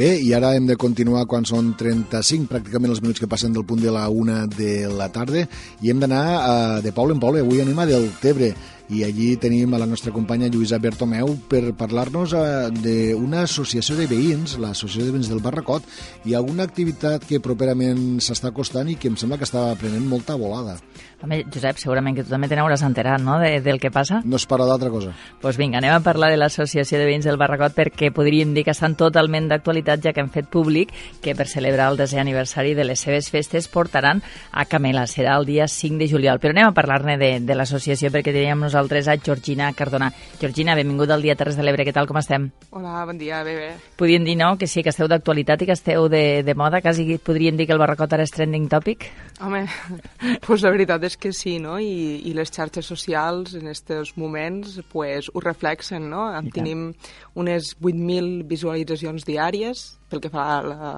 Bé, 0.00 0.14
i 0.24 0.30
ara 0.32 0.54
hem 0.56 0.64
de 0.64 0.78
continuar 0.80 1.26
quan 1.28 1.44
són 1.44 1.74
35, 1.76 2.46
pràcticament 2.48 2.94
els 2.94 3.02
minuts 3.04 3.20
que 3.20 3.26
passen 3.28 3.52
del 3.52 3.66
punt 3.68 3.82
de 3.84 3.90
la 3.92 4.06
una 4.08 4.46
de 4.48 4.86
la 4.88 5.10
tarda, 5.12 5.42
i 5.84 5.92
hem 5.92 6.00
d'anar 6.00 6.22
uh, 6.38 6.78
de 6.80 6.88
poble 6.96 7.12
en 7.12 7.20
poble. 7.20 7.42
Avui 7.44 7.60
anem 7.60 7.82
a 7.82 7.84
Deltebre, 7.90 8.48
i 8.90 9.04
allí 9.06 9.36
tenim 9.38 9.74
a 9.74 9.78
la 9.78 9.86
nostra 9.86 10.10
companya 10.10 10.48
Lluïsa 10.50 10.80
Bertomeu 10.82 11.36
per 11.50 11.62
parlar-nos 11.78 12.34
eh, 12.34 12.70
d'una 12.74 13.44
associació 13.46 13.94
de 13.98 14.08
veïns, 14.10 14.56
l'Associació 14.58 15.06
de 15.06 15.14
Veïns 15.14 15.30
del 15.30 15.42
Barracot, 15.44 15.86
i 16.26 16.34
alguna 16.34 16.66
activitat 16.66 17.24
que 17.28 17.38
properament 17.42 18.18
s'està 18.18 18.50
costant 18.56 18.90
i 18.90 18.98
que 18.98 19.10
em 19.12 19.18
sembla 19.20 19.38
que 19.38 19.46
està 19.46 19.68
prenent 19.78 20.08
molta 20.10 20.34
volada. 20.34 20.80
Home, 21.22 21.42
Josep, 21.52 21.76
segurament 21.78 22.16
que 22.16 22.24
tu 22.24 22.32
també 22.32 22.48
te 22.48 22.56
n'hauràs 22.56 22.82
enterat, 22.82 23.20
no?, 23.22 23.36
de, 23.38 23.60
del 23.62 23.78
que 23.78 23.92
passa. 23.92 24.22
No 24.24 24.40
es 24.40 24.46
para 24.48 24.66
d'altra 24.66 24.90
cosa. 24.90 25.12
Doncs 25.12 25.42
pues 25.44 25.58
vinga, 25.60 25.78
anem 25.78 25.92
a 25.94 26.02
parlar 26.02 26.30
de 26.32 26.38
l'Associació 26.40 26.98
de 26.98 27.06
Veïns 27.06 27.28
del 27.28 27.38
Barracot 27.38 27.76
perquè 27.76 28.10
podríem 28.16 28.54
dir 28.56 28.64
que 28.66 28.74
estan 28.74 28.96
totalment 28.98 29.46
d'actualitat 29.50 30.02
ja 30.02 30.14
que 30.16 30.24
han 30.24 30.32
fet 30.32 30.48
públic 30.50 30.94
que 31.22 31.36
per 31.36 31.46
celebrar 31.46 31.90
el 31.92 32.00
desè 32.00 32.18
aniversari 32.22 32.74
de 32.74 32.88
les 32.88 33.04
seves 33.04 33.30
festes 33.30 33.68
portaran 33.68 34.22
a 34.50 34.64
Camela. 34.64 35.04
Serà 35.06 35.36
el 35.38 35.46
dia 35.46 35.68
5 35.68 36.00
de 36.00 36.08
juliol. 36.08 36.40
Però 36.40 36.56
anem 36.56 36.70
a 36.70 36.76
parlar-ne 36.76 37.18
de, 37.20 37.30
de 37.44 37.58
l'associació 37.58 38.08
perquè 38.10 38.32
teníem 38.32 38.58
nosaltres 38.64 38.79
a 38.88 39.16
Georgina 39.16 39.72
Cardona. 39.72 40.12
Georgina, 40.40 40.74
benvinguda 40.74 41.14
al 41.14 41.22
dia 41.22 41.34
Terres 41.36 41.56
de 41.56 41.62
l'Ebre. 41.62 41.84
Què 41.84 41.92
tal, 41.92 42.06
com 42.08 42.16
estem? 42.16 42.50
Hola, 42.70 43.04
bon 43.04 43.18
dia, 43.18 43.42
bé, 43.44 43.54
bé. 43.56 43.68
Podríem 43.96 44.24
dir, 44.24 44.36
no?, 44.40 44.56
que 44.56 44.66
sí, 44.66 44.82
que 44.82 44.90
esteu 44.94 45.08
d'actualitat 45.08 45.62
i 45.62 45.68
que 45.68 45.76
esteu 45.76 46.08
de, 46.08 46.42
de 46.46 46.54
moda. 46.54 46.80
Quasi 46.80 47.18
podríem 47.18 47.58
dir 47.58 47.66
que 47.66 47.74
el 47.76 47.82
Barracot 47.82 48.12
ara 48.16 48.24
és 48.24 48.32
trending 48.32 48.68
topic. 48.72 49.10
Home, 49.44 49.66
pues 50.46 50.64
la 50.64 50.72
veritat 50.72 51.04
és 51.04 51.18
que 51.20 51.34
sí, 51.36 51.58
no? 51.60 51.78
I, 51.78 52.22
i 52.24 52.34
les 52.36 52.52
xarxes 52.54 52.88
socials 52.88 53.56
en 53.58 53.68
aquests 53.68 54.16
moments 54.16 54.80
pues, 54.92 55.28
ho 55.34 55.44
reflexen, 55.44 56.08
no? 56.10 56.30
I 56.40 56.54
Tenim 56.54 56.90
unes 57.38 57.74
8.000 57.80 58.46
visualitzacions 58.48 59.28
diàries 59.28 59.86
pel 60.10 60.24
que 60.24 60.32
fa 60.32 60.46
a 60.56 60.60
la, 60.64 60.92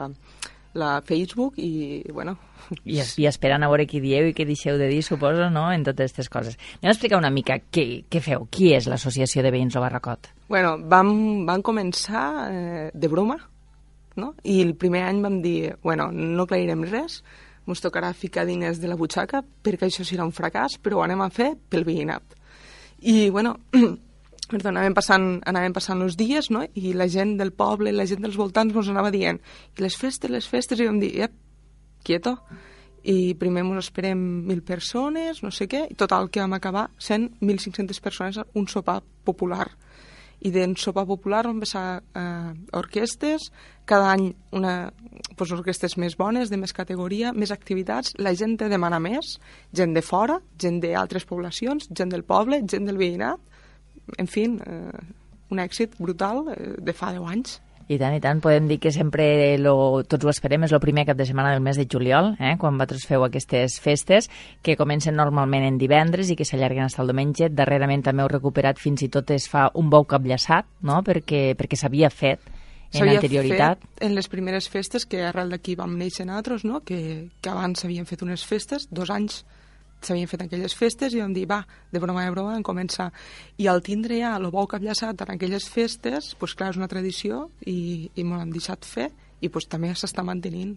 la 0.75 1.03
Facebook 1.03 1.59
i, 1.61 2.03
bueno... 2.13 2.37
I, 2.85 3.01
I 3.03 3.27
esperant 3.29 3.65
a 3.65 3.69
veure 3.69 3.85
què 3.91 4.01
dieu 4.01 4.29
i 4.31 4.35
què 4.37 4.47
deixeu 4.49 4.79
de 4.81 4.89
dir, 4.89 5.03
suposo, 5.05 5.49
no?, 5.53 5.67
en 5.75 5.85
totes 5.85 6.11
aquestes 6.11 6.31
coses. 6.33 6.59
Anem 6.81 6.93
a 6.93 6.95
explicar 6.95 7.21
una 7.21 7.33
mica 7.35 7.59
què, 7.61 8.05
què 8.09 8.23
feu, 8.25 8.47
qui 8.51 8.73
és 8.77 8.89
l'Associació 8.89 9.45
de 9.45 9.53
Veïns 9.53 9.77
o 9.77 9.83
Barracot? 9.85 10.31
Bueno, 10.49 10.77
vam, 10.89 11.13
vam 11.49 11.65
començar 11.67 12.27
eh, 12.49 12.91
de 12.95 13.11
broma, 13.13 13.39
no? 14.17 14.35
I 14.45 14.61
el 14.63 14.75
primer 14.79 15.07
any 15.09 15.23
vam 15.25 15.41
dir, 15.45 15.75
bueno, 15.83 16.11
no 16.13 16.47
aclarirem 16.47 16.87
res, 16.89 17.23
ens 17.67 17.83
tocarà 17.83 18.13
ficar 18.17 18.47
diners 18.49 18.81
de 18.83 18.91
la 18.91 18.99
butxaca 18.99 19.43
perquè 19.43 19.89
això 19.89 20.07
serà 20.07 20.27
un 20.27 20.35
fracàs, 20.35 20.79
però 20.83 21.01
ho 21.01 21.05
anem 21.05 21.23
a 21.23 21.31
fer 21.31 21.53
pel 21.71 21.87
veïnat. 21.89 22.39
I, 23.03 23.31
bueno, 23.31 23.57
perdó, 24.53 24.71
anàvem 24.71 24.95
passant, 24.97 25.27
anàvem 25.49 25.75
passant 25.77 26.03
els 26.05 26.17
dies, 26.21 26.51
no? 26.55 26.65
i 26.75 26.93
la 26.97 27.09
gent 27.11 27.37
del 27.41 27.53
poble, 27.57 27.93
la 27.93 28.07
gent 28.09 28.23
dels 28.25 28.39
voltants 28.39 28.77
ens 28.77 28.93
anava 28.93 29.13
dient 29.15 29.41
i 29.77 29.85
les 29.85 29.97
festes, 29.99 30.31
les 30.31 30.49
festes, 30.49 30.81
i 30.81 30.89
vam 30.89 31.01
dir, 31.03 31.15
ep, 31.27 31.35
quieto. 32.07 32.37
I 33.03 33.35
primer 33.35 33.65
ens 33.67 33.89
esperem 33.89 34.21
mil 34.47 34.63
persones, 34.63 35.43
no 35.43 35.51
sé 35.51 35.67
què, 35.67 35.89
i 35.91 35.99
total 35.99 36.31
que 36.31 36.43
vam 36.45 36.55
acabar 36.55 36.87
sent 37.03 37.33
1.500 37.41 38.05
persones 38.05 38.39
un 38.55 38.69
sopar 38.71 39.01
popular 39.27 39.67
i 40.43 40.51
d'en 40.51 40.75
sopar 40.79 41.05
popular 41.07 41.45
van 41.47 41.61
passar 41.63 42.03
eh, 42.19 42.51
orquestes, 42.79 43.49
cada 43.87 44.11
any 44.11 44.29
una, 44.59 44.91
pues, 45.39 45.53
orquestes 45.55 45.97
més 46.03 46.17
bones, 46.19 46.51
de 46.51 46.59
més 46.59 46.75
categoria, 46.75 47.33
més 47.33 47.55
activitats, 47.55 48.17
la 48.19 48.35
gent 48.39 48.57
te 48.59 48.71
demana 48.73 48.99
més, 49.03 49.37
gent 49.75 49.95
de 49.95 50.03
fora, 50.03 50.41
gent 50.59 50.81
d'altres 50.83 51.27
poblacions, 51.31 51.87
gent 51.91 52.11
del 52.11 52.27
poble, 52.27 52.63
gent 52.67 52.91
del 52.91 52.99
veïnat, 52.99 53.52
en 54.19 54.31
fi, 54.31 54.47
eh, 54.47 55.03
un 55.53 55.61
èxit 55.63 55.99
brutal 55.99 56.49
eh, 56.55 56.75
de 56.79 56.97
fa 56.97 57.13
10 57.13 57.29
anys. 57.35 57.61
I 57.91 57.99
tant, 57.99 58.15
i 58.15 58.21
tant. 58.23 58.41
Podem 58.41 58.69
dir 58.71 58.79
que 58.81 58.93
sempre 58.95 59.59
lo, 59.61 60.03
tots 60.09 60.25
ho 60.25 60.31
esperem, 60.31 60.65
és 60.65 60.73
el 60.73 60.81
primer 60.81 61.05
cap 61.09 61.19
de 61.19 61.27
setmana 61.29 61.51
del 61.53 61.65
mes 61.65 61.77
de 61.77 61.87
juliol, 61.91 62.33
eh, 62.39 62.55
quan 62.61 62.79
vosaltres 62.79 63.05
feu 63.09 63.27
aquestes 63.27 63.79
festes, 63.83 64.31
que 64.63 64.79
comencen 64.79 65.19
normalment 65.19 65.67
en 65.67 65.79
divendres 65.81 66.31
i 66.31 66.39
que 66.39 66.47
s'allarguen 66.49 66.89
fins 66.89 67.01
al 67.03 67.11
diumenge. 67.11 67.51
Darrerament 67.51 68.05
també 68.07 68.25
heu 68.25 68.31
recuperat 68.33 68.81
fins 68.81 69.03
i 69.03 69.11
tot 69.13 69.31
es 69.35 69.49
fa 69.51 69.69
un 69.75 69.91
bou 69.91 70.07
capllaçat, 70.09 70.69
no?, 70.81 71.03
perquè, 71.05 71.53
perquè 71.59 71.79
s'havia 71.79 72.11
fet 72.11 72.41
en 72.95 73.09
anterioritat. 73.09 73.81
fet 73.83 74.07
en 74.07 74.15
les 74.15 74.29
primeres 74.29 74.69
festes, 74.69 75.07
que 75.09 75.25
arrel 75.25 75.51
d'aquí 75.53 75.75
vam 75.77 75.97
néixer 75.99 76.27
nosaltres, 76.29 76.65
no?, 76.65 76.81
que, 76.87 77.29
que 77.41 77.51
abans 77.51 77.83
s'havien 77.83 78.07
fet 78.07 78.23
unes 78.23 78.47
festes, 78.47 78.89
dos 78.91 79.11
anys 79.11 79.43
s'havien 80.07 80.31
fet 80.31 80.45
aquelles 80.45 80.75
festes 80.77 81.15
i 81.15 81.21
vam 81.23 81.35
dir, 81.35 81.47
va, 81.51 81.63
de 81.93 82.01
broma 82.03 82.25
de 82.27 82.35
broma, 82.35 82.55
vam 82.57 82.67
començar. 82.67 83.11
I 83.59 83.69
al 83.71 83.83
tindre 83.87 84.19
ja 84.21 84.37
el 84.39 84.51
bou 84.55 84.69
capllaçat 84.71 85.25
en 85.25 85.35
aquelles 85.37 85.69
festes, 85.71 86.33
doncs 86.39 86.57
clar, 86.59 86.73
és 86.73 86.81
una 86.81 86.91
tradició 86.91 87.49
i, 87.67 88.11
i 88.15 88.25
me 88.25 88.39
l'han 88.39 88.55
deixat 88.55 88.89
fer 88.89 89.11
i 89.43 89.51
doncs 89.51 89.69
també 89.71 89.93
s'està 89.99 90.25
mantenint. 90.25 90.77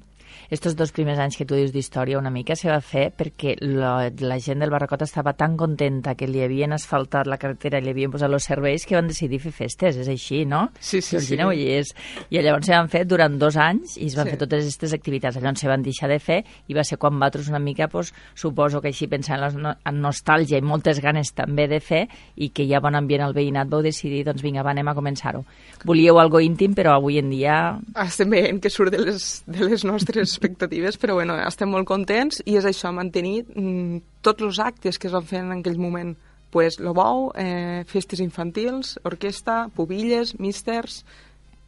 Estos 0.50 0.76
dos 0.76 0.92
primers 0.92 1.20
anys 1.22 1.38
que 1.38 1.46
tu 1.48 1.56
dius 1.58 1.72
d'història 1.74 2.20
una 2.20 2.32
mica 2.34 2.56
se 2.58 2.70
va 2.70 2.80
fer 2.84 3.08
perquè 3.16 3.56
la, 3.62 4.10
la 4.20 4.38
gent 4.42 4.62
del 4.62 4.72
Barracot 4.74 5.02
estava 5.06 5.34
tan 5.38 5.56
contenta 5.58 6.16
que 6.18 6.28
li 6.30 6.42
havien 6.44 6.76
asfaltat 6.76 7.30
la 7.30 7.38
carretera 7.42 7.80
i 7.80 7.86
li 7.86 7.94
havien 7.94 8.14
posat 8.14 8.34
els 8.34 8.48
serveis 8.50 8.86
que 8.86 8.98
van 8.98 9.10
decidir 9.10 9.40
fer 9.42 9.54
festes, 9.56 9.98
és 10.02 10.10
així, 10.12 10.44
no? 10.50 10.68
Sí, 10.80 11.02
sí, 11.02 11.22
sí. 11.24 11.38
I, 11.38 11.68
és, 11.78 11.94
I 12.30 12.42
llavors 12.42 12.68
se 12.68 12.76
van 12.76 12.90
fer 12.92 13.06
durant 13.10 13.38
dos 13.42 13.58
anys 13.58 13.96
i 13.98 14.10
es 14.10 14.18
van 14.18 14.30
sí. 14.30 14.36
fer 14.36 14.42
totes 14.44 14.66
aquestes 14.66 14.96
activitats. 14.98 15.40
Llavors 15.40 15.64
se 15.64 15.72
van 15.72 15.86
deixar 15.86 16.10
de 16.12 16.20
fer 16.20 16.42
i 16.68 16.78
va 16.78 16.86
ser 16.86 17.00
quan 17.02 17.18
vosaltres 17.18 17.50
una 17.50 17.62
mica, 17.62 17.88
pues, 17.92 18.14
suposo 18.36 18.82
que 18.82 18.92
així 18.92 19.10
pensant 19.12 19.42
en, 19.42 19.62
la, 19.66 19.76
en 19.86 20.02
nostàlgia 20.04 20.60
i 20.62 20.66
moltes 20.66 21.02
ganes 21.04 21.34
també 21.38 21.68
de 21.72 21.80
fer 21.82 22.06
i 22.36 22.52
que 22.54 22.66
hi 22.66 22.74
ha 22.76 22.84
bon 22.84 22.98
ambient 22.98 23.26
al 23.26 23.36
veïnat 23.38 23.72
vau 23.72 23.82
decidir, 23.86 24.26
doncs 24.28 24.44
vinga, 24.46 24.66
va, 24.66 24.76
anem 24.76 24.92
a 24.92 24.98
començar-ho. 24.98 25.46
Volíeu 25.86 26.20
algo 26.22 26.42
íntim, 26.44 26.76
però 26.78 26.96
avui 27.00 27.20
en 27.22 27.32
dia... 27.34 27.58
Estem 28.06 28.34
veient 28.56 28.62
que 28.62 28.70
surt 28.70 28.92
de 28.92 28.98
les, 29.04 29.44
de 29.48 29.66
les 29.68 29.84
nostres 29.84 30.30
expectatives, 30.30 30.98
però 30.98 31.16
bueno, 31.16 31.36
estem 31.44 31.70
molt 31.70 31.88
contents 31.88 32.42
i 32.46 32.56
és 32.58 32.66
això, 32.66 32.92
mantenir 32.92 33.44
mm, 33.44 34.22
tots 34.22 34.44
els 34.44 34.60
actes 34.60 34.98
que 34.98 35.08
es 35.08 35.14
van 35.14 35.26
fer 35.26 35.42
en 35.44 35.52
aquell 35.60 35.78
moment. 35.78 36.16
Pues, 36.52 36.80
lo 36.80 36.94
bou, 36.94 37.34
eh, 37.36 37.84
festes 37.86 38.22
infantils, 38.24 38.98
orquestra, 39.04 39.68
pubilles, 39.76 40.38
místers, 40.40 41.04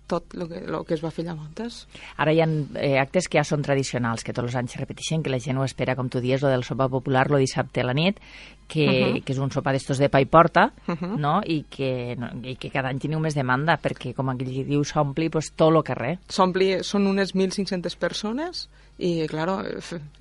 tot 0.08 0.34
el 0.36 0.48
que, 0.50 0.62
lo 0.66 0.84
que 0.88 0.96
es 0.96 1.04
va 1.04 1.12
fer 1.12 1.26
llavors. 1.28 1.84
Ara 2.18 2.34
hi 2.34 2.42
ha 2.42 2.48
eh, 2.48 2.98
actes 3.00 3.28
que 3.28 3.38
ja 3.40 3.46
són 3.48 3.62
tradicionals, 3.66 4.24
que 4.24 4.34
tots 4.34 4.48
els 4.48 4.56
anys 4.60 4.74
se 4.74 4.82
repeteixen, 4.82 5.24
que 5.24 5.34
la 5.34 5.42
gent 5.44 5.60
ho 5.60 5.66
espera, 5.68 5.96
com 6.00 6.10
tu 6.10 6.24
dius, 6.24 6.42
lo 6.42 6.52
del 6.54 6.64
sopar 6.64 6.90
popular, 6.90 7.28
lo 7.30 7.42
dissabte 7.42 7.84
a 7.84 7.88
la 7.88 7.94
nit, 7.98 8.22
que, 8.68 8.88
uh 8.88 8.92
-huh. 8.92 9.24
que 9.24 9.34
és 9.34 9.40
un 9.40 9.52
sopar 9.52 9.74
d'estos 9.74 9.98
de 9.98 10.10
pa 10.10 10.22
i 10.22 10.26
porta, 10.26 10.74
uh 10.88 10.96
-huh. 10.96 11.18
no? 11.18 11.42
I, 11.46 11.66
que, 11.70 12.16
no, 12.18 12.30
i 12.44 12.56
que 12.56 12.70
cada 12.70 12.90
any 12.90 13.00
teniu 13.00 13.20
més 13.20 13.36
demanda, 13.36 13.80
perquè, 13.80 14.14
com 14.14 14.30
aquell 14.30 14.66
diu, 14.66 14.84
s'ompli 14.84 15.30
pues, 15.30 15.54
tot 15.56 15.76
el 15.76 15.84
carrer. 15.84 16.20
S'ompli, 16.28 16.84
són 16.84 17.08
unes 17.08 17.36
1.500 17.36 17.96
persones, 17.98 18.70
i, 18.98 19.28
claro, 19.30 19.60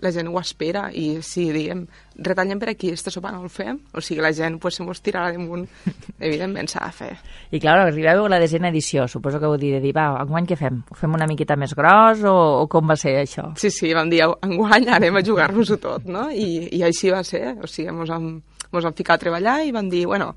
la 0.05 0.11
gent 0.13 0.29
ho 0.29 0.37
espera 0.37 0.91
i 0.93 1.23
si 1.25 1.47
diem, 1.53 1.87
retallem 2.21 2.59
per 2.61 2.69
aquí, 2.75 2.91
este 2.93 3.13
sopar 3.13 3.33
no 3.33 3.41
el 3.47 3.53
fem, 3.53 3.79
o 3.97 4.03
sigui, 4.05 4.21
la 4.21 4.35
gent 4.37 4.59
pues, 4.61 4.77
se 4.77 4.85
mos 4.85 5.01
tirarà 5.01 5.31
damunt, 5.33 5.65
evidentment 6.29 6.69
s'ha 6.69 6.85
de 6.85 6.97
fer. 6.97 7.11
I, 7.51 7.61
clar, 7.63 7.79
arribeu 7.87 8.27
a 8.27 8.33
la 8.35 8.41
desena 8.43 8.69
edició, 8.69 9.07
suposo 9.09 9.41
que 9.41 9.53
dit 9.63 9.79
de 9.79 9.81
dir, 9.81 9.95
va, 9.97 10.11
enguany 10.21 10.51
què 10.51 10.61
fem? 10.61 10.83
Ho 10.91 10.99
fem 10.99 11.17
una 11.17 11.29
miqueta 11.31 11.57
més 11.57 11.73
gros 11.79 12.21
o, 12.29 12.37
o 12.61 12.69
com 12.73 12.93
va 12.93 12.99
ser 13.01 13.17
això? 13.23 13.49
Sí, 13.57 13.73
sí, 13.73 13.95
vam 13.97 14.13
dir, 14.13 14.27
enguany 14.45 14.91
anem 14.99 15.17
a 15.17 15.25
jugar-nos-ho 15.25 15.81
tot, 15.81 16.05
no? 16.05 16.29
I, 16.29 16.69
I 16.77 16.85
així 16.85 17.15
va 17.15 17.25
ser, 17.25 17.57
o 17.57 17.71
sigui, 17.71 17.97
mos 17.97 18.13
vam, 18.13 18.35
mos 18.73 18.85
vam 18.85 18.97
ficar 18.97 19.17
a 19.17 19.25
treballar 19.25 19.63
i 19.65 19.73
vam 19.73 19.89
dir, 19.89 20.05
bueno, 20.11 20.35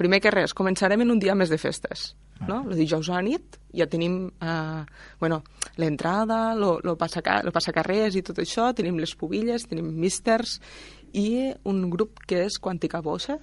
primer 0.00 0.24
que 0.24 0.32
res, 0.32 0.56
començarem 0.56 1.04
en 1.04 1.12
un 1.12 1.20
dia 1.20 1.36
més 1.36 1.52
de 1.52 1.60
festes 1.60 2.14
no? 2.48 2.62
El 2.70 2.76
dijous 2.78 3.10
a 3.10 3.18
la 3.18 3.26
nit 3.26 3.58
ja 3.76 3.86
tenim 3.90 4.26
eh, 4.28 4.82
bueno, 5.20 5.42
l'entrada, 5.80 6.40
el 6.54 6.96
passacarrers 6.98 8.16
i 8.18 8.24
tot 8.26 8.42
això, 8.42 8.70
tenim 8.76 9.00
les 9.00 9.14
pubilles, 9.18 9.66
tenim 9.68 9.88
místers 9.96 10.58
i 11.12 11.52
un 11.68 11.88
grup 11.92 12.22
que 12.26 12.44
és 12.46 12.58
Quantica 12.60 13.00
Bossa, 13.04 13.38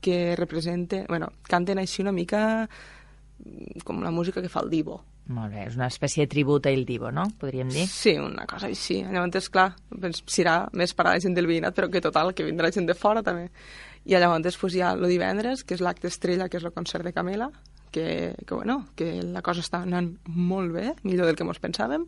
que 0.00 0.34
representa, 0.36 1.04
bueno, 1.08 1.28
canten 1.44 1.78
així 1.78 2.02
una 2.02 2.12
mica 2.12 2.42
mm, 2.64 3.84
com 3.84 4.00
la 4.02 4.10
música 4.10 4.40
que 4.40 4.48
fa 4.48 4.64
el 4.64 4.70
Divo. 4.72 5.02
Molt 5.30 5.52
bé, 5.52 5.66
és 5.68 5.76
una 5.78 5.86
espècie 5.92 6.24
de 6.24 6.30
tribut 6.32 6.64
a 6.66 6.72
El 6.74 6.82
Divo, 6.88 7.12
no? 7.14 7.28
Podríem 7.38 7.68
dir? 7.70 7.84
Sí, 7.86 8.16
una 8.18 8.48
cosa 8.50 8.66
així. 8.66 8.98
Llavors, 9.04 9.50
clar, 9.52 9.68
doncs, 9.92 10.24
serà 10.26 10.64
més 10.74 10.94
per 10.96 11.06
a 11.06 11.12
la 11.12 11.22
gent 11.22 11.36
del 11.36 11.46
veïnat, 11.46 11.76
però 11.76 11.90
que 11.92 12.02
total, 12.02 12.32
que 12.34 12.46
vindrà 12.48 12.72
gent 12.74 12.88
de 12.88 12.96
fora 12.98 13.22
també. 13.22 13.50
I 14.08 14.16
llavors 14.16 14.56
pues, 14.58 14.74
hi 14.74 14.82
ha 14.82 14.94
el 14.96 15.06
divendres, 15.06 15.62
que 15.62 15.76
és 15.76 15.84
l'acte 15.84 16.08
estrella, 16.08 16.48
que 16.48 16.58
és 16.58 16.64
el 16.66 16.74
concert 16.74 17.06
de 17.06 17.12
Camela, 17.14 17.50
que, 17.90 18.34
que, 18.46 18.54
bueno, 18.54 18.86
que 18.96 19.22
la 19.22 19.42
cosa 19.42 19.64
està 19.64 19.82
anant 19.82 20.12
molt 20.26 20.72
bé, 20.72 20.94
millor 21.02 21.26
del 21.26 21.36
que 21.36 21.46
ens 21.46 21.62
pensàvem. 21.62 22.06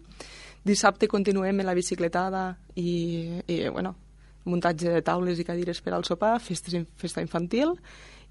Dissabte 0.64 1.08
continuem 1.10 1.60
en 1.60 1.66
la 1.66 1.74
bicicletada 1.74 2.52
i, 2.78 3.40
i 3.50 3.58
bueno, 3.68 3.96
muntatge 4.44 4.90
de 4.94 5.02
taules 5.02 5.38
i 5.38 5.46
cadires 5.46 5.80
per 5.82 5.94
al 5.94 6.06
sopar, 6.06 6.36
festes, 6.42 6.86
festa 6.98 7.22
infantil, 7.22 7.74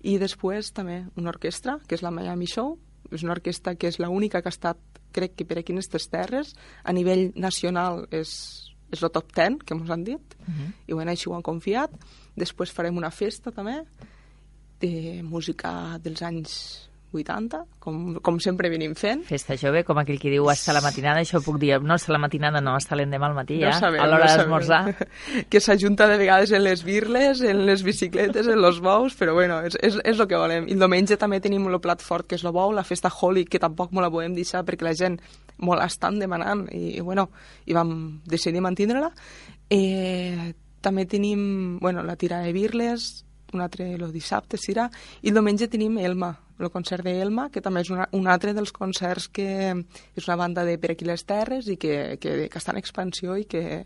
i 0.01 0.17
després 0.17 0.71
també 0.73 1.03
una 1.19 1.31
orquestra, 1.31 1.77
que 1.87 1.95
és 1.97 2.03
la 2.03 2.11
Miami 2.13 2.47
Show, 2.49 2.77
és 3.11 3.23
una 3.25 3.35
orquestra 3.35 3.75
que 3.75 3.91
és 3.91 3.99
l'única 3.99 4.41
que 4.41 4.49
ha 4.49 4.55
estat, 4.55 4.79
crec 5.11 5.35
que 5.35 5.45
per 5.45 5.59
aquí 5.59 5.73
en 5.75 5.81
aquestes 5.81 6.07
terres, 6.09 6.53
a 6.83 6.93
nivell 6.95 7.31
nacional 7.35 8.05
és, 8.15 8.31
és 8.91 9.03
el 9.03 9.11
top 9.11 9.33
10 9.35 9.59
que 9.65 9.75
ens 9.75 9.91
han 9.91 10.05
dit, 10.07 10.37
uh 10.39 10.47
-huh. 10.47 10.71
i 10.87 10.93
bueno, 10.93 11.11
així 11.11 11.29
ho 11.29 11.35
han 11.35 11.43
confiat. 11.43 11.91
Després 12.35 12.71
farem 12.71 12.97
una 12.97 13.11
festa 13.11 13.51
també 13.51 13.83
de 14.79 15.21
música 15.23 15.99
dels 16.01 16.21
anys 16.21 16.90
80, 17.13 17.59
com, 17.83 17.97
com 18.23 18.39
sempre 18.39 18.69
venim 18.71 18.93
fent. 18.95 19.23
Festa 19.27 19.57
jove, 19.59 19.83
com 19.87 19.99
aquell 19.99 20.19
que 20.21 20.31
diu 20.31 20.47
hasta 20.51 20.73
la 20.75 20.81
matinada, 20.83 21.23
això 21.23 21.41
puc 21.43 21.59
dir, 21.61 21.73
no 21.83 21.95
hasta 21.95 22.13
la 22.13 22.21
matinada, 22.23 22.61
no, 22.63 22.75
hasta 22.77 22.95
l'endemà 22.95 23.27
al 23.29 23.35
matí, 23.35 23.59
ja, 23.61 23.73
no 23.73 23.83
sabem, 23.83 24.01
a 24.01 24.07
l'hora 24.09 24.29
no 24.29 24.37
d'esmorzar. 24.39 24.81
Que 25.51 25.59
s'ajunta 25.63 26.07
de 26.07 26.17
vegades 26.19 26.51
en 26.55 26.63
les 26.63 26.83
birles, 26.87 27.41
en 27.41 27.65
les 27.67 27.83
bicicletes, 27.83 28.47
en 28.47 28.61
los 28.61 28.79
bous, 28.83 29.15
però 29.19 29.35
bueno, 29.35 29.59
és, 29.67 29.77
és, 29.81 29.99
és 30.07 30.19
el 30.19 30.27
que 30.27 30.39
volem. 30.39 30.67
I 30.69 30.77
el 30.77 30.83
diumenge 30.85 31.17
també 31.19 31.41
tenim 31.43 31.67
el 31.67 31.79
plat 31.83 32.03
fort, 32.03 32.27
que 32.29 32.39
és 32.39 32.45
el 32.45 32.55
bou, 32.55 32.71
la 32.75 32.85
festa 32.87 33.11
Holy, 33.11 33.45
que 33.45 33.59
tampoc 33.59 33.91
me 33.95 34.03
la 34.03 34.11
podem 34.13 34.35
deixar 34.37 34.63
perquè 34.67 34.87
la 34.87 34.95
gent 34.97 35.19
molt 35.61 35.83
estan 35.83 36.19
demanant 36.21 36.65
i, 36.71 36.97
i 36.97 37.05
bueno, 37.05 37.29
i 37.67 37.77
vam 37.77 38.21
decidir 38.25 38.63
mantindre-la. 38.63 39.11
Eh, 39.71 40.53
també 40.81 41.05
tenim, 41.05 41.77
bueno, 41.79 42.03
la 42.03 42.17
tira 42.17 42.41
de 42.41 42.51
birles, 42.53 43.25
un 43.53 43.61
altre 43.61 43.91
el 43.93 44.11
dissabte 44.13 44.59
serà, 44.59 44.87
i 45.21 45.31
el 45.31 45.37
diumenge 45.37 45.69
tenim 45.71 45.97
Elma, 46.01 46.31
el 46.61 46.69
concert 46.69 47.03
d'Elma, 47.05 47.49
que 47.51 47.61
també 47.61 47.81
és 47.81 47.89
una, 47.93 48.07
un 48.17 48.27
altre 48.29 48.53
dels 48.53 48.71
concerts 48.75 49.27
que 49.33 49.47
és 49.73 50.27
una 50.27 50.37
banda 50.39 50.65
de 50.67 50.77
per 50.81 50.93
aquí 50.93 51.07
les 51.07 51.25
terres 51.25 51.67
i 51.71 51.77
que, 51.81 52.17
que, 52.21 52.35
que 52.51 52.59
està 52.59 52.75
en 52.75 52.81
expansió 52.81 53.37
i 53.37 53.47
que, 53.49 53.85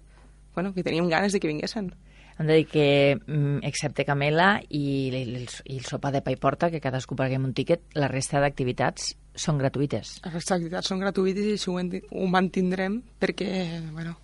bueno, 0.54 0.74
que 0.74 0.84
teníem 0.84 1.10
ganes 1.10 1.34
de 1.34 1.40
que 1.40 1.52
vinguessin. 1.52 1.94
Hem 2.38 2.50
de 2.50 2.56
dir 2.60 2.66
que, 2.68 2.88
mm, 3.16 3.64
excepte 3.64 4.04
Camela 4.04 4.58
i, 4.68 5.08
el, 5.16 5.48
i 5.72 5.78
el 5.78 5.86
sopar 5.88 6.12
de 6.12 6.22
pa 6.22 6.34
i 6.36 6.40
porta, 6.40 6.68
que 6.72 6.84
cadascú 6.84 7.16
paguem 7.16 7.48
un 7.48 7.54
tíquet, 7.56 7.86
la 7.96 8.12
resta 8.12 8.44
d'activitats 8.44 9.14
són 9.36 9.60
gratuïtes. 9.62 10.18
Les 10.26 10.52
activitats 10.52 10.92
són 10.92 11.00
gratuïtes 11.00 11.48
i 11.48 11.56
això 11.56 11.72
ho, 11.72 11.80
ho 11.80 12.28
mantindrem 12.28 13.00
perquè, 13.24 13.50
bueno, 13.96 14.18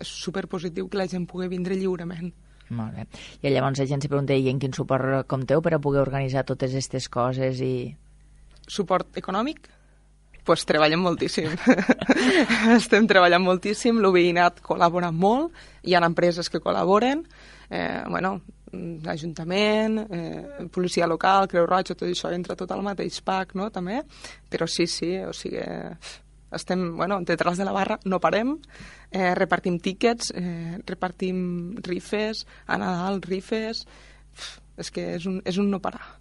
és 0.00 0.08
superpositiu 0.24 0.88
que 0.88 1.00
la 1.00 1.08
gent 1.12 1.28
pugui 1.28 1.48
vindre 1.52 1.76
lliurement. 1.76 2.32
Molt 2.74 2.96
bé. 2.96 3.06
I 3.42 3.52
llavors 3.54 3.78
la 3.78 3.86
gent 3.86 4.02
s'hi 4.02 4.10
pregunta 4.10 4.34
i 4.34 4.50
en 4.50 4.58
quin 4.62 4.74
suport 4.74 5.26
compteu 5.30 5.62
per 5.62 5.76
a 5.76 5.82
poder 5.82 6.02
organitzar 6.02 6.46
totes 6.48 6.74
aquestes 6.74 7.08
coses 7.12 7.62
i... 7.62 7.74
Suport 8.66 9.18
econòmic? 9.20 9.70
pues 10.46 10.62
treballem 10.62 11.02
moltíssim. 11.02 11.50
Estem 12.78 13.08
treballant 13.10 13.42
moltíssim, 13.42 13.98
el 13.98 14.12
veïnat 14.14 14.60
col·labora 14.64 15.10
molt, 15.10 15.50
hi 15.82 15.96
ha 15.96 16.02
empreses 16.06 16.46
que 16.48 16.60
col·laboren, 16.62 17.24
eh, 17.66 18.04
bueno, 18.06 18.36
l'Ajuntament, 18.72 19.98
eh, 20.06 20.68
policia 20.72 21.08
local, 21.10 21.48
Creu 21.50 21.66
Roja, 21.66 21.96
tot 21.96 22.06
això 22.06 22.30
entra 22.34 22.54
tot 22.54 22.70
al 22.70 22.84
mateix 22.86 23.18
pack, 23.26 23.56
no?, 23.58 23.72
també, 23.74 24.04
però 24.48 24.70
sí, 24.70 24.86
sí, 24.86 25.16
o 25.26 25.34
sigui, 25.34 25.66
estem, 26.52 26.96
bueno, 26.96 27.20
detrás 27.22 27.58
de 27.58 27.64
la 27.64 27.72
barra, 27.72 27.98
no 28.04 28.20
parem, 28.20 28.58
eh, 29.10 29.34
repartim 29.34 29.78
tíquets, 29.78 30.32
eh, 30.36 30.78
repartim 30.86 31.76
rifes, 31.82 32.46
a 32.66 32.78
Nadal 32.78 33.20
rifes, 33.22 33.86
és 34.76 34.90
que 34.90 35.14
és 35.16 35.26
un, 35.26 35.40
és 35.44 35.58
un 35.58 35.70
no 35.70 35.80
parar. 35.80 36.20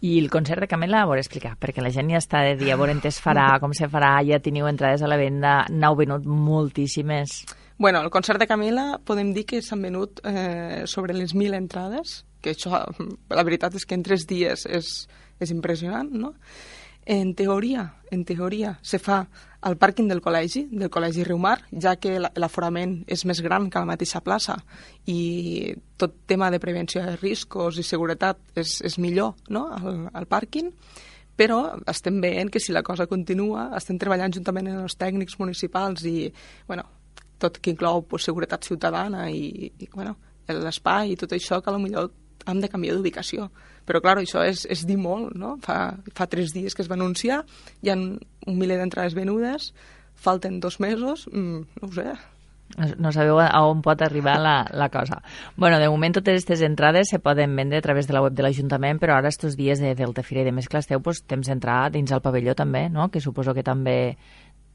I 0.00 0.18
el 0.18 0.30
concert 0.32 0.62
de 0.62 0.68
Camela, 0.68 1.02
a 1.02 1.08
veure, 1.08 1.20
explicar, 1.20 1.58
perquè 1.60 1.82
la 1.84 1.92
gent 1.92 2.08
ja 2.08 2.20
està 2.22 2.40
de 2.46 2.54
dir, 2.56 2.70
a 2.72 2.78
veure, 2.80 2.94
es 3.04 3.20
farà, 3.20 3.58
com 3.60 3.74
se 3.76 3.88
farà, 3.92 4.14
ja 4.24 4.40
teniu 4.40 4.68
entrades 4.68 5.02
a 5.02 5.10
la 5.10 5.18
venda, 5.20 5.66
n'heu 5.68 5.96
venut 5.98 6.24
moltíssimes. 6.24 7.42
Bueno, 7.76 8.00
el 8.00 8.10
concert 8.10 8.40
de 8.40 8.48
Camila 8.48 9.00
podem 9.04 9.34
dir 9.36 9.44
que 9.48 9.60
s'han 9.64 9.82
venut 9.84 10.22
eh, 10.24 10.84
sobre 10.86 11.14
les 11.16 11.34
1.000 11.34 11.56
entrades, 11.56 12.24
que 12.40 12.54
això, 12.54 12.80
la 13.28 13.44
veritat 13.44 13.76
és 13.76 13.84
que 13.84 13.96
en 13.96 14.04
tres 14.04 14.26
dies 14.28 14.64
és, 14.68 14.90
és 15.40 15.52
impressionant, 15.52 16.08
no? 16.12 16.34
En 17.10 17.34
teoria, 17.34 17.96
en 18.12 18.20
teoria, 18.24 18.76
se 18.86 19.00
fa 19.02 19.24
al 19.66 19.74
pàrquing 19.82 20.06
del 20.06 20.20
col·legi, 20.22 20.68
del 20.70 20.92
col·legi 20.94 21.24
Riumar, 21.26 21.56
ja 21.74 21.96
que 21.98 22.12
l'aforament 22.22 23.00
és 23.10 23.24
més 23.26 23.40
gran 23.42 23.66
que 23.66 23.82
la 23.82 23.88
mateixa 23.88 24.20
plaça 24.22 24.54
i 25.10 25.74
tot 25.98 26.14
tema 26.30 26.52
de 26.54 26.60
prevenció 26.62 27.02
de 27.02 27.16
riscos 27.16 27.80
i 27.82 27.86
seguretat 27.88 28.38
és, 28.54 28.76
és 28.86 28.98
millor 29.02 29.34
no? 29.50 29.64
al, 29.74 30.04
al 30.14 30.28
pàrquing, 30.30 30.70
però 31.34 31.58
estem 31.90 32.22
veient 32.22 32.54
que 32.54 32.62
si 32.62 32.70
la 32.70 32.84
cosa 32.86 33.08
continua, 33.10 33.72
estem 33.74 33.98
treballant 33.98 34.38
juntament 34.38 34.70
amb 34.70 34.86
els 34.86 34.98
tècnics 35.00 35.40
municipals 35.42 36.06
i, 36.06 36.30
bueno, 36.70 36.86
tot 37.42 37.58
que 37.58 37.74
inclou 37.74 38.04
pues, 38.06 38.30
seguretat 38.30 38.70
ciutadana 38.70 39.26
i, 39.34 39.66
i 39.82 39.90
bueno, 39.96 40.14
l'espai 40.46 41.16
i 41.16 41.18
tot 41.18 41.34
això, 41.34 41.58
que 41.58 41.74
potser 41.74 42.06
hem 42.46 42.60
de 42.62 42.70
canviar 42.72 42.96
d'ubicació. 42.96 43.50
Però, 43.88 44.00
clar, 44.04 44.18
això 44.20 44.44
és, 44.46 44.66
és 44.70 44.84
dir 44.86 44.98
molt, 45.00 45.34
no? 45.36 45.56
Fa, 45.64 45.96
fa 46.16 46.28
tres 46.30 46.54
dies 46.56 46.76
que 46.76 46.84
es 46.84 46.90
va 46.90 46.98
anunciar, 46.98 47.42
hi 47.82 47.90
ha 47.90 47.96
un 47.96 48.58
miler 48.60 48.78
d'entrades 48.80 49.16
venudes, 49.18 49.72
falten 50.20 50.60
dos 50.60 50.78
mesos, 50.80 51.26
mm, 51.32 51.80
no 51.80 51.88
ho 51.88 51.92
sé, 51.96 52.12
no 52.98 53.10
sabeu 53.10 53.40
a 53.42 53.48
on 53.66 53.80
pot 53.82 54.02
arribar 54.02 54.38
la, 54.38 54.64
la 54.72 54.88
cosa. 54.88 55.22
bueno, 55.56 55.78
de 55.78 55.88
moment 55.88 56.14
totes 56.14 56.32
aquestes 56.32 56.62
entrades 56.62 57.08
se 57.10 57.18
poden 57.18 57.54
vendre 57.56 57.78
a 57.78 57.82
través 57.82 58.06
de 58.06 58.14
la 58.14 58.22
web 58.22 58.32
de 58.32 58.42
l'Ajuntament, 58.42 59.00
però 59.00 59.16
ara 59.16 59.28
estos 59.28 59.56
dies 59.56 59.80
de 59.80 59.94
Delta 59.94 60.22
Fira 60.22 60.42
i 60.42 60.44
de 60.44 60.52
Mescla 60.52 60.78
esteu 60.78 61.02
pues, 61.02 61.24
temps 61.26 61.46
d'entrar 61.46 61.90
dins 61.90 62.12
el 62.12 62.22
pavelló 62.22 62.54
també, 62.54 62.88
no? 62.88 63.10
que 63.10 63.20
suposo 63.20 63.54
que 63.54 63.66
també 63.66 64.16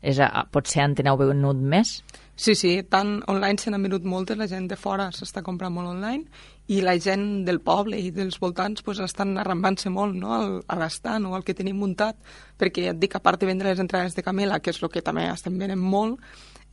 és 0.02 0.20
a, 0.20 0.30
potser 0.52 0.84
en 0.84 0.96
teneu 0.98 1.18
venut 1.20 1.60
més? 1.60 2.00
Sí, 2.36 2.52
sí, 2.60 2.72
tant 2.92 3.22
online 3.32 3.62
se 3.62 3.72
n'han 3.72 3.86
venut 3.88 4.04
moltes, 4.04 4.36
la 4.36 4.50
gent 4.52 4.68
de 4.68 4.76
fora 4.76 5.08
s'està 5.16 5.40
comprant 5.44 5.72
molt 5.72 5.94
online 5.94 6.26
i 6.68 6.82
la 6.84 6.98
gent 7.00 7.46
del 7.48 7.62
poble 7.64 7.96
i 8.02 8.10
dels 8.12 8.36
voltants 8.42 8.84
pues, 8.84 9.00
estan 9.00 9.38
arrambant-se 9.40 9.92
molt 9.94 10.18
no? 10.20 10.34
al, 10.36 10.58
a 10.68 10.76
l'estant 10.82 11.30
o 11.30 11.36
al 11.38 11.46
que 11.48 11.56
tenim 11.56 11.80
muntat, 11.80 12.20
perquè 12.60 12.90
ja 12.90 12.96
et 12.96 13.00
dic, 13.00 13.16
a 13.16 13.24
part 13.24 13.40
de 13.40 13.48
vendre 13.48 13.72
les 13.72 13.80
entrades 13.80 14.18
de 14.18 14.26
Camela, 14.26 14.60
que 14.60 14.74
és 14.74 14.82
el 14.84 14.92
que 14.92 15.06
també 15.06 15.30
estem 15.32 15.56
venent 15.62 15.80
molt, 15.80 16.20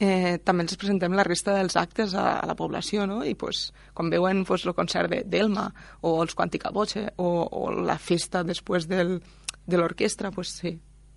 eh, 0.02 0.40
també 0.42 0.66
ens 0.66 0.78
presentem 0.80 1.14
la 1.14 1.26
resta 1.28 1.54
dels 1.54 1.76
actes 1.78 2.16
a, 2.18 2.40
a 2.40 2.46
la 2.48 2.56
població, 2.58 3.06
no? 3.06 3.22
I 3.22 3.36
pues, 3.38 3.68
quan 3.94 4.10
veuen 4.10 4.42
pues, 4.48 4.66
el 4.66 4.74
concert 4.74 5.14
d'Elma 5.30 5.68
o 6.00 6.16
els 6.24 6.34
Quantica 6.34 6.72
Voce 6.74 7.06
o, 7.16 7.28
o 7.46 7.68
la 7.70 8.00
festa 8.02 8.42
després 8.42 8.90
del, 8.90 9.20
de 9.66 9.78
l'orquestra, 9.78 10.32
pues 10.34 10.56
sí, 10.58 10.74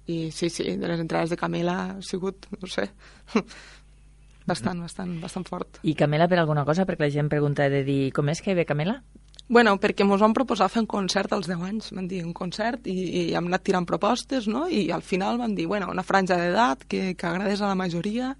i 0.08 0.30
sí, 0.32 0.50
sí, 0.50 0.76
de 0.78 0.88
les 0.88 1.02
entrades 1.02 1.32
de 1.34 1.38
Camela 1.38 1.78
ha 1.84 2.02
sigut, 2.06 2.46
no 2.62 2.70
sé, 2.70 2.90
bastant, 4.50 4.82
bastant, 4.86 5.20
bastant 5.22 5.48
fort. 5.50 5.80
I 5.84 5.96
Camela 5.98 6.30
per 6.30 6.40
alguna 6.40 6.66
cosa? 6.66 6.86
Perquè 6.86 7.08
la 7.08 7.14
gent 7.14 7.30
pregunta 7.32 7.70
de 7.70 7.84
dir, 7.88 8.02
com 8.14 8.30
és 8.30 8.42
que 8.46 8.56
ve 8.58 8.68
Camela? 8.70 9.00
Bueno, 9.48 9.76
perquè 9.78 10.02
ens 10.02 10.22
vam 10.22 10.34
proposar 10.34 10.72
fer 10.74 10.82
un 10.82 10.90
concert 10.90 11.34
als 11.36 11.46
10 11.50 11.66
anys, 11.68 11.92
van 11.94 12.08
dir 12.10 12.24
un 12.26 12.34
concert 12.34 12.88
i, 12.90 12.96
i 12.96 13.24
hem 13.38 13.50
anat 13.52 13.66
tirant 13.68 13.86
propostes, 13.86 14.48
no? 14.50 14.66
I 14.66 14.88
al 14.94 15.04
final 15.06 15.38
van 15.38 15.54
dir, 15.58 15.68
bueno, 15.70 15.92
una 15.94 16.06
franja 16.06 16.38
d'edat 16.40 16.86
que, 16.90 17.14
que 17.14 17.28
agradés 17.30 17.62
a 17.62 17.70
la 17.70 17.78
majoria 17.78 18.32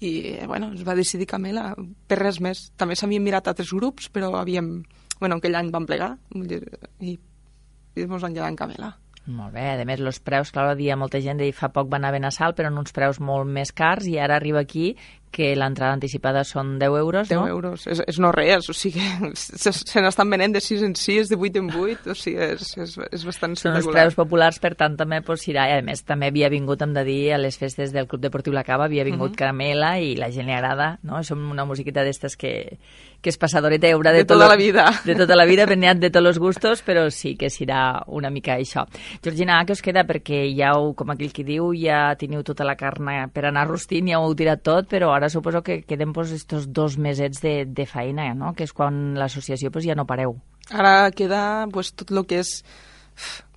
i, 0.00 0.38
bueno, 0.46 0.72
es 0.74 0.82
va 0.86 0.96
decidir 0.98 1.28
Camela 1.30 1.72
per 2.06 2.18
res 2.18 2.40
més. 2.42 2.68
També 2.78 2.98
s'havien 2.98 3.22
mirat 3.22 3.50
altres 3.50 3.70
grups, 3.74 4.10
però 4.10 4.32
havíem, 4.40 4.80
bueno, 5.20 5.38
aquell 5.38 5.58
any 5.58 5.70
vam 5.74 5.86
plegar 5.86 6.16
i, 6.34 7.14
i 7.14 8.02
ens 8.02 8.22
van 8.22 8.34
quedar 8.34 8.50
en 8.50 8.58
Camela. 8.58 8.96
Molt 9.28 9.52
bé, 9.52 9.64
a 9.76 9.84
més, 9.84 10.00
els 10.00 10.18
preus, 10.24 10.48
clar, 10.54 10.70
dia 10.78 10.96
molta 10.96 11.20
gent 11.20 11.40
de 11.40 11.50
fa 11.52 11.68
poc 11.74 11.90
va 11.92 11.98
anar 11.98 12.08
a 12.12 12.14
Benassal, 12.14 12.54
però 12.56 12.70
en 12.72 12.78
uns 12.80 12.94
preus 12.96 13.18
molt 13.20 13.44
més 13.44 13.74
cars, 13.76 14.06
i 14.08 14.16
ara 14.16 14.38
arriba 14.40 14.62
aquí 14.64 14.94
que 15.30 15.54
l'entrada 15.56 15.94
anticipada 15.96 16.44
són 16.44 16.76
10 16.80 16.98
euros, 17.00 17.28
10 17.28 17.38
no? 17.38 17.46
10 17.46 17.54
euros, 17.54 17.86
és, 17.86 18.02
és 18.06 18.18
no 18.22 18.32
res, 18.34 18.68
o 18.68 18.74
sigui, 18.76 19.04
se, 19.34 19.72
se 19.72 20.02
n'estan 20.04 20.30
venent 20.30 20.56
de 20.56 20.62
6 20.64 20.84
en 20.88 20.96
6, 20.98 21.32
de 21.32 21.38
8 21.38 21.62
en 21.62 21.70
8, 21.72 22.12
o 22.12 22.18
sigui, 22.18 22.50
és, 22.54 22.74
és, 22.84 22.96
és 23.12 23.26
bastant 23.28 23.56
Són 23.58 23.78
els 23.78 23.88
preus 23.88 24.18
populars, 24.18 24.60
per 24.62 24.74
tant, 24.78 24.96
també 24.98 25.20
pues, 25.26 25.46
irà, 25.50 25.68
i 25.70 25.78
a 25.78 25.84
més, 25.84 26.04
també 26.08 26.32
havia 26.32 26.50
vingut, 26.52 26.82
hem 26.82 26.94
de 26.96 27.04
dir, 27.06 27.20
a 27.36 27.40
les 27.40 27.58
festes 27.60 27.94
del 27.94 28.08
Club 28.10 28.24
Deportiu 28.24 28.56
La 28.56 28.64
Cava, 28.66 28.88
havia 28.88 29.04
vingut 29.04 29.30
uh 29.30 29.34
-huh. 29.34 29.38
Caramela 29.38 29.98
i 30.00 30.14
la 30.16 30.30
gent 30.30 30.48
li 30.48 30.54
agrada, 30.56 30.98
no? 31.02 31.22
Som 31.22 31.50
una 31.50 31.64
musiquita 31.64 32.02
d'estes 32.02 32.36
que, 32.36 32.78
que 33.20 33.30
és 33.30 33.38
passadoreta 33.38 33.90
haurà 33.90 34.12
de, 34.12 34.22
de 34.22 34.28
tota 34.28 34.46
tot, 34.46 34.52
la 34.52 34.56
vida. 34.56 34.84
De 35.08 35.14
tota 35.18 35.36
la 35.36 35.44
vida, 35.44 35.66
veniat 35.66 35.98
de 35.98 36.10
tots 36.10 36.26
els 36.26 36.38
gustos, 36.38 36.82
però 36.86 37.08
sí 37.10 37.34
que 37.36 37.50
serà 37.50 38.02
una 38.06 38.30
mica 38.30 38.56
això. 38.56 38.86
Georgina, 39.24 39.58
què 39.66 39.72
us 39.72 39.82
queda? 39.82 40.04
Perquè 40.08 40.44
ja, 40.54 40.74
ho, 40.78 40.92
com 40.94 41.10
aquell 41.10 41.32
que 41.34 41.44
diu, 41.44 41.72
ja 41.74 42.14
teniu 42.18 42.44
tota 42.46 42.64
la 42.64 42.76
carn 42.78 43.08
per 43.32 43.44
anar 43.48 43.66
rostint, 43.68 44.08
ja 44.08 44.20
ho 44.20 44.28
heu 44.28 44.36
tirat 44.38 44.62
tot, 44.62 44.88
però 44.90 45.12
ara 45.18 45.30
suposo 45.30 45.62
que 45.66 45.82
queden 45.82 46.12
pues, 46.16 46.32
estos 46.32 46.72
dos 46.72 46.98
mesets 46.98 47.42
de, 47.42 47.66
de 47.66 47.86
feina, 47.86 48.32
no? 48.34 48.54
que 48.54 48.64
és 48.64 48.72
quan 48.72 49.18
l'associació 49.18 49.72
pues, 49.74 49.86
ja 49.86 49.98
no 49.98 50.06
pareu. 50.08 50.38
Ara 50.70 51.10
queda 51.16 51.66
pues, 51.72 51.92
tot 51.96 52.12
el 52.14 52.24
que 52.28 52.40
és 52.44 52.62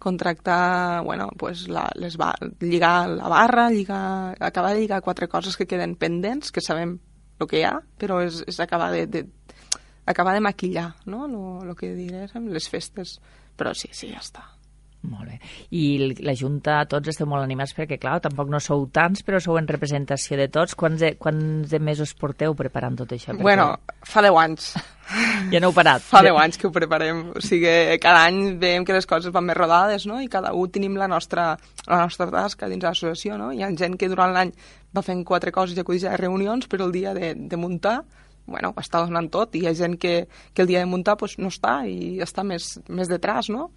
contractar, 0.02 1.04
bueno, 1.06 1.30
pues 1.38 1.68
la, 1.70 1.86
les 1.96 2.18
ba 2.18 2.34
lligar 2.60 3.10
la 3.10 3.30
barra, 3.30 3.70
lligar, 3.70 4.36
acabar 4.40 4.74
de 4.74 4.82
lligar 4.82 5.04
quatre 5.06 5.28
coses 5.30 5.58
que 5.58 5.68
queden 5.70 5.96
pendents, 5.96 6.52
que 6.52 6.62
sabem 6.66 6.98
el 7.40 7.48
que 7.48 7.62
hi 7.62 7.68
ha, 7.70 7.76
però 8.02 8.22
és, 8.26 8.42
és 8.50 8.60
acabar 8.60 8.90
de, 8.94 9.06
de, 9.06 9.26
acabar 10.06 10.34
de 10.34 10.42
maquillar, 10.42 10.96
no?, 11.06 11.28
el 11.62 11.76
que 11.78 11.94
direm, 11.94 12.50
les 12.50 12.70
festes. 12.70 13.20
Però 13.58 13.76
sí, 13.78 13.92
sí, 13.94 14.10
ja 14.10 14.22
està. 14.22 14.48
Molt 15.02 15.32
bé. 15.32 15.38
I 15.74 16.14
la 16.22 16.36
Junta, 16.38 16.76
tots 16.90 17.10
esteu 17.10 17.26
molt 17.30 17.42
animats 17.42 17.74
perquè, 17.74 17.98
clar, 18.02 18.20
tampoc 18.22 18.52
no 18.54 18.60
sou 18.62 18.84
tants, 18.94 19.24
però 19.26 19.40
sou 19.42 19.58
en 19.58 19.66
representació 19.70 20.38
de 20.38 20.46
tots. 20.54 20.76
Quants 20.78 21.02
de, 21.02 21.16
quants 21.18 21.72
de 21.72 21.80
mesos 21.82 22.14
porteu 22.20 22.54
preparant 22.58 23.00
tot 23.00 23.16
això? 23.16 23.32
Perquè... 23.32 23.48
Bueno, 23.48 23.72
fa 24.06 24.22
10 24.22 24.38
anys. 24.44 24.68
Ja 25.52 25.60
no 25.60 25.72
heu 25.72 25.76
parat. 25.76 26.06
Fa 26.06 26.22
10 26.24 26.38
anys 26.44 26.62
que 26.62 26.70
ho 26.70 26.74
preparem. 26.76 27.24
O 27.34 27.42
sigui, 27.44 27.74
cada 28.04 28.28
any 28.30 28.60
veiem 28.62 28.86
que 28.86 28.94
les 28.96 29.10
coses 29.10 29.34
van 29.34 29.48
més 29.50 29.58
rodades, 29.58 30.06
no? 30.08 30.22
I 30.22 30.30
cada 30.32 30.54
un 30.54 30.70
tenim 30.72 30.96
la 31.02 31.10
nostra, 31.12 31.56
la 31.88 32.04
nostra 32.06 32.30
tasca 32.32 32.70
dins 32.70 32.86
l'associació, 32.86 33.42
no? 33.42 33.50
Hi 33.52 33.66
ha 33.66 33.74
gent 33.82 33.98
que 33.98 34.12
durant 34.12 34.36
l'any 34.38 34.54
va 34.94 35.04
fent 35.06 35.26
quatre 35.26 35.52
coses 35.56 35.76
i 35.76 35.82
acudeix 35.82 36.06
a 36.06 36.16
reunions, 36.22 36.70
però 36.70 36.86
el 36.86 36.94
dia 36.94 37.16
de, 37.18 37.34
de 37.36 37.60
muntar 37.60 38.04
bueno, 38.46 38.74
està 38.78 39.02
donant 39.06 39.30
tot 39.32 39.54
i 39.56 39.62
hi 39.64 39.68
ha 39.70 39.76
gent 39.78 39.98
que, 40.02 40.16
que 40.54 40.64
el 40.64 40.70
dia 40.70 40.82
de 40.82 40.90
muntar 40.90 41.18
pues, 41.18 41.38
no 41.40 41.52
està 41.52 41.82
i 41.88 42.20
està 42.22 42.44
més, 42.46 42.74
més 42.90 43.10
detrás, 43.10 43.50
no? 43.54 43.70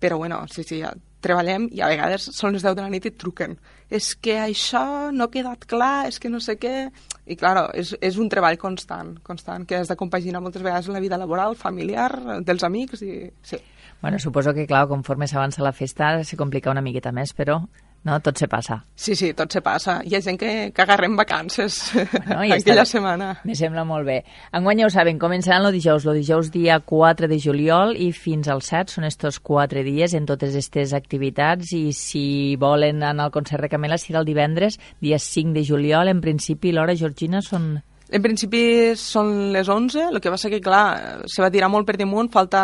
Però, 0.00 0.18
bueno, 0.18 0.42
sí, 0.48 0.64
sí, 0.64 0.80
ja 0.80 0.94
treballem 1.20 1.66
i 1.76 1.82
a 1.84 1.88
vegades 1.90 2.30
són 2.32 2.54
les 2.54 2.64
10 2.64 2.76
de 2.78 2.84
la 2.84 2.90
nit 2.92 3.04
i 3.04 3.10
et 3.12 3.18
truquen. 3.20 3.56
És 3.92 4.14
que 4.16 4.38
això 4.40 5.10
no 5.12 5.26
ha 5.26 5.32
quedat 5.32 5.66
clar, 5.68 6.08
és 6.08 6.20
que 6.20 6.32
no 6.32 6.40
sé 6.40 6.56
què... 6.60 6.88
I, 7.30 7.36
clar, 7.38 7.68
és, 7.78 7.92
és 8.02 8.16
un 8.18 8.30
treball 8.32 8.56
constant, 8.58 9.12
constant, 9.22 9.66
que 9.68 9.76
has 9.78 9.90
de 9.90 9.96
compaginar 10.00 10.40
moltes 10.42 10.64
vegades 10.64 10.88
la 10.90 11.02
vida 11.04 11.18
laboral, 11.20 11.54
familiar, 11.54 12.08
dels 12.46 12.64
amics, 12.66 13.04
i 13.06 13.28
sí. 13.46 13.60
Bueno, 14.00 14.18
suposo 14.18 14.54
que, 14.56 14.64
clar, 14.66 14.88
conforme 14.88 15.28
s'avança 15.28 15.62
la 15.62 15.76
festa 15.76 16.24
se 16.24 16.38
complica 16.40 16.72
una 16.72 16.82
miqueta 16.82 17.12
més, 17.12 17.36
però 17.36 17.60
no? 18.04 18.18
Tot 18.20 18.38
se 18.38 18.48
passa. 18.48 18.80
Sí, 18.94 19.14
sí, 19.16 19.32
tot 19.36 19.52
se 19.52 19.60
passa. 19.64 19.98
Hi 20.04 20.16
ha 20.16 20.22
gent 20.24 20.38
que, 20.40 20.50
que 20.74 20.82
agarrem 20.82 21.16
vacances 21.18 21.78
bueno, 22.26 22.54
aquella 22.54 22.84
està... 22.84 22.86
setmana. 22.96 23.30
Me 23.44 23.56
sembla 23.58 23.84
molt 23.88 24.06
bé. 24.08 24.20
Enguany 24.56 24.82
ja 24.82 24.88
ho 24.88 24.92
saben, 24.94 25.20
començaran 25.20 25.66
el 25.68 25.76
dijous, 25.76 26.06
el 26.08 26.20
dijous 26.22 26.50
dia 26.54 26.80
4 26.80 27.28
de 27.30 27.40
juliol 27.42 27.94
i 27.98 28.10
fins 28.16 28.48
al 28.48 28.64
7 28.66 28.96
són 28.96 29.08
estos 29.08 29.40
4 29.44 29.84
dies 29.86 30.14
en 30.16 30.28
totes 30.28 30.54
aquestes 30.54 30.94
activitats 30.96 31.74
i 31.76 31.90
si 31.96 32.56
volen 32.60 33.04
anar 33.04 33.28
al 33.28 33.34
concert 33.34 33.66
de 33.66 33.72
Camela 33.72 34.00
serà 34.00 34.22
el 34.22 34.28
divendres, 34.28 34.80
dia 35.00 35.18
5 35.18 35.54
de 35.56 35.64
juliol. 35.66 36.08
En 36.08 36.24
principi, 36.24 36.72
l'hora, 36.72 36.96
Georgina, 36.96 37.44
són 37.44 37.76
en 38.10 38.22
principi 38.22 38.62
són 38.98 39.52
les 39.54 39.68
11, 39.70 40.08
el 40.10 40.20
que 40.22 40.32
va 40.32 40.38
ser 40.40 40.50
que, 40.50 40.60
clar, 40.62 41.22
se 41.30 41.42
va 41.42 41.50
tirar 41.54 41.70
molt 41.70 41.86
per 41.86 41.96
damunt, 42.00 42.30
falta 42.32 42.62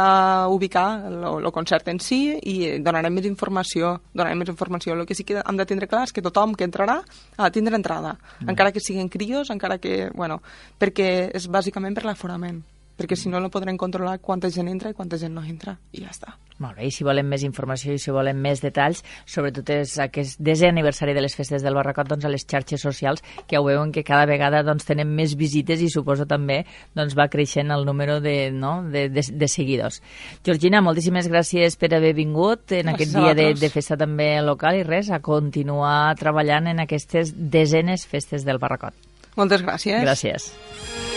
ubicar 0.50 0.86
el 1.06 1.50
concert 1.54 1.88
en 1.92 2.00
si 2.02 2.20
i 2.36 2.56
donarem 2.82 3.14
més 3.14 3.28
informació, 3.30 3.96
donarem 4.12 4.42
més 4.42 4.50
informació. 4.50 4.96
El 4.96 5.06
que 5.06 5.14
sí 5.14 5.24
que 5.24 5.38
hem 5.40 5.58
de 5.58 5.68
tindre 5.68 5.90
clar 5.90 6.04
és 6.08 6.14
que 6.14 6.24
tothom 6.24 6.56
que 6.58 6.66
entrarà 6.66 6.98
ha 7.00 7.44
de 7.48 7.54
tindre 7.54 7.78
entrada, 7.78 8.16
mm. 8.40 8.50
encara 8.50 8.72
que 8.74 8.82
siguin 8.82 9.08
crios, 9.08 9.50
encara 9.54 9.78
que, 9.78 10.08
bueno, 10.14 10.42
perquè 10.78 11.30
és 11.34 11.46
bàsicament 11.46 11.94
per 11.94 12.08
l'aforament 12.08 12.64
perquè 12.96 13.16
si 13.16 13.28
no 13.28 13.40
no 13.40 13.52
podrem 13.52 13.76
controlar 13.76 14.18
quanta 14.24 14.50
gent 14.50 14.68
entra 14.72 14.90
i 14.90 14.96
quanta 14.96 15.18
gent 15.20 15.34
no 15.36 15.44
entra, 15.44 15.76
i 15.92 16.02
ja 16.02 16.12
està. 16.12 16.36
Molt 16.56 16.78
bé, 16.78 16.86
i 16.88 16.92
si 16.94 17.04
volen 17.04 17.26
més 17.28 17.42
informació 17.44 17.92
i 17.92 18.00
si 18.00 18.12
volen 18.14 18.38
més 18.40 18.62
detalls, 18.64 19.02
sobretot 19.28 19.68
és 19.74 19.92
aquest 20.00 20.40
desè 20.40 20.70
aniversari 20.70 21.12
de 21.12 21.20
les 21.20 21.34
festes 21.36 21.60
del 21.64 21.76
Barracot, 21.76 22.08
doncs 22.08 22.24
a 22.24 22.30
les 22.32 22.46
xarxes 22.48 22.80
socials, 22.80 23.20
que 23.44 23.58
ja 23.58 23.60
ho 23.60 23.66
veuen 23.66 23.92
que 23.92 24.04
cada 24.06 24.24
vegada 24.28 24.62
doncs, 24.64 24.86
tenen 24.88 25.12
més 25.18 25.34
visites 25.36 25.82
i 25.84 25.90
suposo 25.92 26.24
també 26.24 26.62
doncs, 26.96 27.12
va 27.18 27.28
creixent 27.28 27.74
el 27.74 27.84
número 27.84 28.22
de, 28.24 28.50
no, 28.52 28.78
de, 28.88 29.10
de, 29.12 29.26
de 29.32 29.48
seguidors. 29.52 30.00
Georgina, 30.48 30.80
moltíssimes 30.80 31.28
gràcies 31.28 31.76
per 31.76 31.92
haver 31.92 32.14
vingut 32.16 32.72
en 32.72 32.88
gràcies 32.88 32.94
aquest 32.94 33.18
dia 33.18 33.34
de, 33.36 33.50
de 33.60 33.72
festa 33.72 34.00
també 34.00 34.30
local 34.40 34.80
i 34.80 34.86
res, 34.86 35.12
a 35.12 35.20
continuar 35.20 36.16
treballant 36.16 36.72
en 36.72 36.80
aquestes 36.86 37.34
desenes 37.36 38.08
festes 38.08 38.48
del 38.48 38.62
Barracot. 38.62 38.96
Moltes 39.36 39.60
gràcies. 39.60 40.00
Gràcies. 40.00 41.15